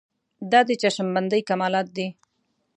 [0.51, 2.07] دا د چشم بندۍ کمالات دي.